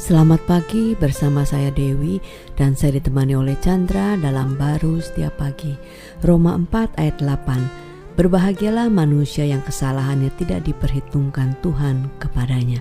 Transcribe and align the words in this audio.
Selamat 0.00 0.40
pagi 0.48 0.96
bersama 0.96 1.44
saya 1.44 1.68
Dewi 1.68 2.24
dan 2.56 2.72
saya 2.72 2.96
ditemani 2.96 3.36
oleh 3.36 3.52
Chandra 3.60 4.16
dalam 4.16 4.56
baru 4.56 4.96
setiap 4.96 5.36
pagi. 5.36 5.76
Roma 6.24 6.56
4 6.56 6.96
ayat 6.96 7.20
8. 7.20 8.16
Berbahagialah 8.16 8.88
manusia 8.88 9.44
yang 9.44 9.60
kesalahannya 9.60 10.32
tidak 10.40 10.64
diperhitungkan 10.64 11.52
Tuhan 11.60 12.08
kepadanya. 12.16 12.80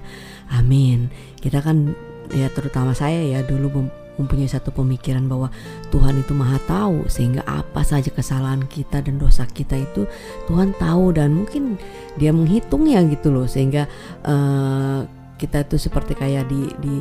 Amin. 0.56 1.12
Kita 1.44 1.60
kan 1.60 1.92
ya 2.32 2.48
terutama 2.56 2.96
saya 2.96 3.20
ya 3.20 3.44
dulu 3.44 3.92
mempunyai 4.16 4.48
satu 4.48 4.72
pemikiran 4.72 5.28
bahwa 5.28 5.52
Tuhan 5.92 6.24
itu 6.24 6.32
maha 6.32 6.56
tahu 6.72 7.04
sehingga 7.12 7.44
apa 7.44 7.84
saja 7.84 8.16
kesalahan 8.16 8.64
kita 8.72 9.04
dan 9.04 9.20
dosa 9.20 9.44
kita 9.44 9.76
itu 9.76 10.08
Tuhan 10.48 10.72
tahu 10.80 11.12
dan 11.12 11.36
mungkin 11.36 11.76
dia 12.16 12.32
menghitungnya 12.32 13.04
gitu 13.12 13.28
loh 13.28 13.44
sehingga 13.44 13.92
uh, 14.24 15.19
kita 15.40 15.64
tuh 15.64 15.80
seperti 15.80 16.14
kayak 16.20 16.52
di 16.52 16.68
di 16.84 16.96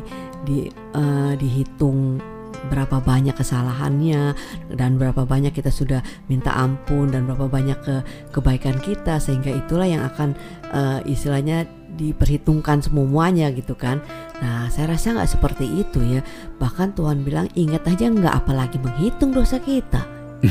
di 0.47 0.57
uh, 0.95 1.35
dihitung 1.35 2.23
berapa 2.67 2.99
banyak 2.99 3.35
kesalahannya 3.39 4.35
dan 4.75 4.99
berapa 4.99 5.23
banyak 5.23 5.55
kita 5.55 5.71
sudah 5.71 6.03
minta 6.27 6.51
ampun 6.51 7.07
dan 7.07 7.23
berapa 7.23 7.47
banyak 7.47 7.79
ke 7.79 7.95
kebaikan 8.35 8.75
kita 8.83 9.15
sehingga 9.21 9.53
itulah 9.53 9.87
yang 9.87 10.03
akan 10.03 10.35
uh, 10.75 10.99
istilahnya 11.07 11.63
diperhitungkan 11.95 12.83
semuanya 12.83 13.47
gitu 13.55 13.73
kan. 13.79 14.03
Nah 14.43 14.67
saya 14.67 14.95
rasa 14.95 15.15
nggak 15.15 15.31
seperti 15.31 15.65
itu 15.83 15.99
ya. 16.03 16.21
Bahkan 16.59 16.99
Tuhan 16.99 17.23
bilang 17.23 17.47
ingat 17.55 17.87
aja 17.87 18.11
nggak 18.11 18.35
apalagi 18.45 18.77
menghitung 18.79 19.31
dosa 19.31 19.59
kita. 19.59 20.03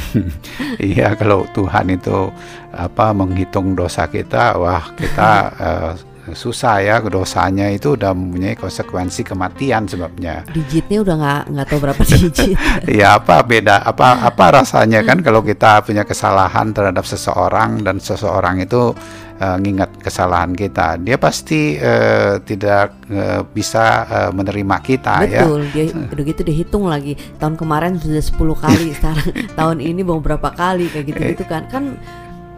iya 0.92 1.16
kalau 1.16 1.48
Tuhan 1.56 1.88
itu 1.88 2.28
apa 2.76 3.16
menghitung 3.16 3.72
dosa 3.72 4.04
kita, 4.04 4.60
wah 4.60 4.92
kita 4.92 5.30
uh, 5.56 5.92
susah 6.32 6.82
ya 6.82 6.96
dosanya 7.04 7.70
itu 7.72 7.94
udah 7.94 8.12
mempunyai 8.12 8.56
konsekuensi 8.58 9.24
kematian 9.24 9.88
sebabnya. 9.88 10.44
Digitnya 10.50 10.98
udah 11.04 11.14
nggak 11.16 11.42
nggak 11.54 11.66
tahu 11.68 11.78
berapa 11.84 12.02
digit. 12.04 12.56
Ya 13.00 13.20
apa 13.20 13.44
beda 13.44 13.84
apa 13.84 14.24
apa 14.24 14.44
rasanya 14.60 15.04
kan 15.04 15.20
kalau 15.20 15.44
kita 15.44 15.84
punya 15.84 16.02
kesalahan 16.02 16.72
terhadap 16.72 17.04
seseorang 17.04 17.84
dan 17.84 18.00
seseorang 18.02 18.64
itu 18.64 18.96
uh, 19.38 19.56
ngingat 19.58 20.02
kesalahan 20.02 20.52
kita 20.52 20.98
dia 20.98 21.16
pasti 21.16 21.78
uh, 21.78 22.42
tidak 22.42 22.94
uh, 23.08 23.42
bisa 23.46 23.84
uh, 24.06 24.30
menerima 24.34 24.76
kita 24.82 25.14
betul, 25.24 25.32
ya. 25.32 25.42
Betul 25.44 25.62
dia 25.72 25.84
udah 26.12 26.24
gitu 26.26 26.40
dihitung 26.42 26.84
lagi. 26.90 27.14
Tahun 27.38 27.54
kemarin 27.54 27.96
sudah 27.96 28.22
10 28.22 28.64
kali 28.64 28.86
sekarang 28.98 29.28
tahun 29.54 29.78
ini 29.80 30.00
mau 30.02 30.18
berapa 30.18 30.50
kali 30.52 30.90
kayak 30.90 31.04
gitu 31.14 31.20
gitu 31.36 31.44
kan. 31.46 31.70
Kan 31.70 31.96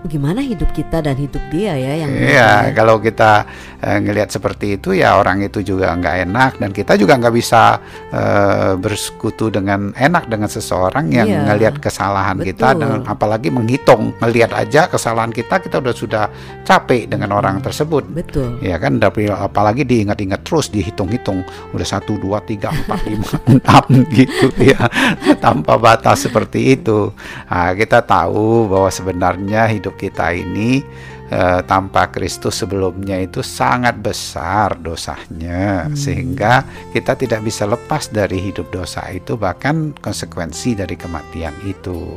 gimana 0.09 0.41
hidup 0.41 0.73
kita 0.73 1.05
dan 1.05 1.17
hidup 1.17 1.43
dia 1.53 1.77
ya 1.77 1.93
yang 2.05 2.11
Iya, 2.13 2.53
kalau 2.73 3.01
kita 3.01 3.45
uh, 3.85 3.99
ngelihat 4.01 4.33
seperti 4.33 4.81
itu 4.81 4.97
ya 4.97 5.21
orang 5.21 5.45
itu 5.45 5.61
juga 5.61 5.93
nggak 5.93 6.17
enak 6.29 6.53
dan 6.61 6.71
kita 6.73 6.97
juga 6.97 7.21
nggak 7.21 7.35
bisa 7.35 7.81
uh, 8.13 8.75
bersekutu 8.81 9.53
dengan 9.53 9.93
enak 9.93 10.29
dengan 10.29 10.49
seseorang 10.49 11.13
yang 11.13 11.29
iya, 11.29 11.45
ngelihat 11.49 11.81
kesalahan 11.81 12.41
betul. 12.41 12.49
kita 12.53 12.69
dan 12.77 12.91
apalagi 13.05 13.49
menghitung 13.53 14.17
melihat 14.21 14.57
aja 14.57 14.89
kesalahan 14.89 15.33
kita 15.33 15.61
kita 15.61 15.81
udah 15.81 15.95
sudah 15.95 16.25
capek 16.65 17.11
dengan 17.11 17.35
orang 17.35 17.59
tersebut. 17.61 18.07
Betul. 18.09 18.61
Ya 18.63 18.79
kan, 18.79 19.03
tapi 19.03 19.27
apalagi 19.29 19.83
diingat-ingat 19.83 20.45
terus 20.47 20.71
dihitung-hitung 20.71 21.43
udah 21.75 21.87
satu 21.87 22.17
dua 22.21 22.39
tiga 22.45 22.71
empat 22.71 23.01
lima 23.09 23.31
enam 23.53 23.85
gitu 24.15 24.49
ya 24.61 24.87
tanpa 25.45 25.77
batas 25.77 26.29
seperti 26.29 26.79
itu. 26.79 27.11
Nah, 27.51 27.75
kita 27.75 28.05
tahu 28.05 28.71
bahwa 28.71 28.91
sebenarnya 28.93 29.67
hidup 29.71 29.90
hidup 29.91 29.99
kita 29.99 30.31
ini 30.31 30.87
uh, 31.35 31.67
tanpa 31.67 32.07
Kristus 32.15 32.63
sebelumnya 32.63 33.19
itu 33.19 33.43
sangat 33.43 33.99
besar 33.99 34.79
dosanya 34.79 35.91
hmm. 35.91 35.99
sehingga 35.99 36.63
kita 36.95 37.19
tidak 37.19 37.43
bisa 37.43 37.67
lepas 37.67 38.07
dari 38.15 38.39
hidup 38.39 38.71
dosa 38.71 39.03
itu 39.11 39.35
bahkan 39.35 39.91
konsekuensi 39.99 40.79
dari 40.79 40.95
kematian 40.95 41.59
itu. 41.67 42.15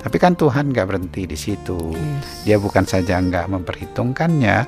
Tapi 0.00 0.16
kan 0.16 0.32
Tuhan 0.32 0.72
nggak 0.72 0.86
berhenti 0.88 1.28
di 1.28 1.36
situ. 1.36 1.92
Yes. 1.92 2.48
Dia 2.48 2.56
bukan 2.56 2.88
saja 2.88 3.20
nggak 3.20 3.52
memperhitungkannya, 3.52 4.64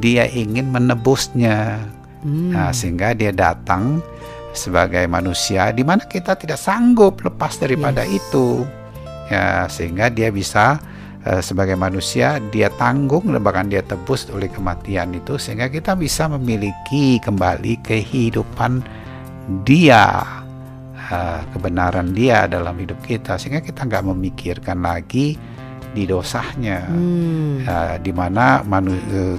dia 0.00 0.24
ingin 0.30 0.72
menebusnya. 0.72 1.84
Hmm. 2.24 2.56
Nah, 2.56 2.72
sehingga 2.72 3.12
dia 3.12 3.28
datang 3.28 4.00
sebagai 4.56 5.04
manusia 5.04 5.68
di 5.70 5.84
mana 5.84 6.08
kita 6.08 6.32
tidak 6.32 6.56
sanggup 6.56 7.20
lepas 7.20 7.60
daripada 7.60 8.08
yes. 8.08 8.24
itu. 8.24 8.64
Ya, 9.28 9.68
sehingga 9.68 10.08
dia 10.08 10.32
bisa 10.32 10.80
sebagai 11.20 11.76
manusia 11.76 12.40
dia 12.48 12.72
tanggung 12.80 13.28
dan 13.28 13.44
bahkan 13.44 13.68
dia 13.68 13.84
tebus 13.84 14.24
oleh 14.32 14.48
kematian 14.48 15.12
itu 15.12 15.36
sehingga 15.36 15.68
kita 15.68 15.92
bisa 15.92 16.24
memiliki 16.32 17.20
kembali 17.20 17.76
kehidupan 17.84 18.80
dia 19.68 20.24
uh, 21.10 21.40
kebenaran 21.52 22.16
dia 22.16 22.48
dalam 22.48 22.72
hidup 22.78 22.96
kita 23.04 23.36
sehingga 23.36 23.60
kita 23.60 23.84
nggak 23.84 24.04
memikirkan 24.06 24.80
lagi 24.80 25.36
di 25.90 26.06
dosanya 26.06 26.86
hmm. 26.86 27.66
uh, 27.66 27.96
di 27.98 28.14
mana 28.14 28.62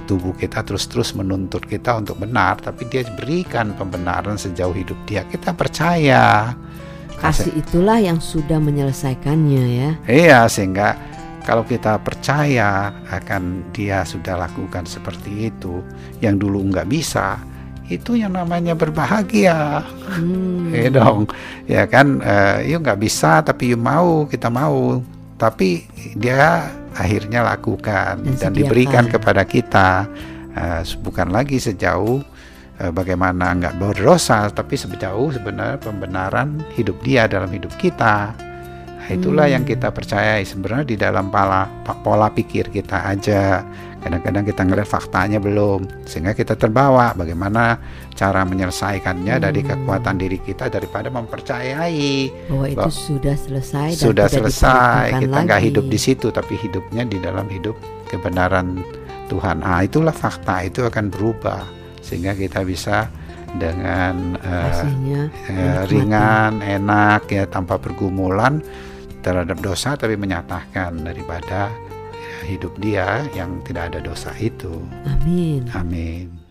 tubuh 0.04 0.36
kita 0.36 0.60
terus-terus 0.60 1.16
menuntut 1.16 1.64
kita 1.64 1.96
untuk 1.96 2.20
benar 2.20 2.60
tapi 2.60 2.84
dia 2.92 3.08
berikan 3.16 3.72
pembenaran 3.72 4.36
sejauh 4.36 4.76
hidup 4.76 4.98
dia. 5.08 5.24
Kita 5.24 5.56
percaya. 5.56 6.52
Kasih 7.16 7.54
itulah 7.54 8.02
yang 8.02 8.18
sudah 8.18 8.58
menyelesaikannya 8.58 9.64
ya. 9.64 9.90
Iya 10.10 10.40
sehingga 10.50 10.98
kalau 11.42 11.66
kita 11.66 11.98
percaya 12.00 12.94
akan 13.10 13.74
dia 13.74 14.06
sudah 14.06 14.38
lakukan 14.38 14.86
seperti 14.86 15.50
itu 15.50 15.82
yang 16.22 16.38
dulu 16.38 16.62
nggak 16.70 16.88
bisa 16.88 17.38
itu 17.92 18.16
yang 18.16 18.32
namanya 18.32 18.72
berbahagia. 18.72 19.84
Hmm. 20.16 20.72
ya 20.72 20.88
dong. 20.88 21.28
Ya 21.68 21.84
kan 21.84 22.24
uh, 22.24 22.64
yuk 22.64 22.80
nggak 22.80 23.00
bisa 23.04 23.44
tapi 23.44 23.76
yuk 23.76 23.82
mau 23.82 24.24
kita 24.24 24.48
mau. 24.48 25.04
Tapi 25.36 25.84
dia 26.16 26.70
akhirnya 26.94 27.42
lakukan 27.42 28.22
dan, 28.22 28.36
dan 28.38 28.52
diberikan 28.54 29.04
kepada 29.10 29.44
kita. 29.44 30.08
Uh, 30.52 30.80
bukan 31.04 31.32
lagi 31.32 31.56
sejauh 31.56 32.20
uh, 32.80 32.92
bagaimana 32.92 33.56
nggak 33.56 33.80
berdosa 33.80 34.52
tapi 34.52 34.76
sejauh 34.76 35.32
sebenarnya 35.32 35.80
pembenaran 35.80 36.60
hidup 36.76 37.00
dia 37.00 37.24
dalam 37.24 37.48
hidup 37.48 37.72
kita 37.80 38.36
itulah 39.10 39.50
hmm. 39.50 39.54
yang 39.58 39.64
kita 39.66 39.90
percayai 39.90 40.46
sebenarnya 40.46 40.86
di 40.86 40.96
dalam 41.00 41.32
pola 41.32 41.66
pola 42.04 42.30
pikir 42.30 42.70
kita 42.70 43.08
aja. 43.08 43.66
Kadang-kadang 44.02 44.42
kita 44.42 44.66
ngeliat 44.66 44.90
faktanya 44.90 45.38
belum, 45.38 45.86
sehingga 46.10 46.34
kita 46.34 46.58
terbawa 46.58 47.14
bagaimana 47.14 47.78
cara 48.18 48.42
menyelesaikannya 48.42 49.38
hmm. 49.38 49.44
dari 49.46 49.62
kekuatan 49.62 50.18
diri 50.18 50.42
kita 50.42 50.66
daripada 50.66 51.06
mempercayai 51.06 52.30
bahwa 52.50 52.66
itu 52.66 52.78
bahwa 52.82 52.90
sudah 52.90 53.36
selesai. 53.38 53.88
Dan 53.94 54.02
sudah 54.02 54.26
selesai, 54.26 55.22
kita 55.22 55.38
nggak 55.46 55.62
hidup 55.62 55.86
di 55.86 55.98
situ, 56.02 56.34
tapi 56.34 56.58
hidupnya 56.58 57.06
di 57.06 57.22
dalam 57.22 57.46
hidup 57.46 57.78
kebenaran 58.10 58.82
Tuhan. 59.30 59.62
Ah, 59.62 59.86
itulah 59.86 60.12
fakta 60.12 60.66
itu 60.66 60.82
akan 60.82 61.06
berubah 61.06 61.62
sehingga 62.02 62.34
kita 62.34 62.66
bisa 62.66 63.06
dengan 63.56 64.36
uh, 64.40 64.72
uh, 64.72 65.84
ringan, 65.86 66.64
enak 66.64 67.28
ya 67.28 67.44
tanpa 67.46 67.76
pergumulan 67.76 68.64
terhadap 69.22 69.58
dosa 69.62 69.94
tapi 69.94 70.18
menyatakan 70.18 71.00
daripada 71.06 71.70
hidup 72.44 72.74
dia 72.82 73.22
yang 73.32 73.62
tidak 73.62 73.94
ada 73.94 74.00
dosa 74.02 74.34
itu. 74.36 74.82
Amin. 75.06 75.70
Amin. 75.72 76.41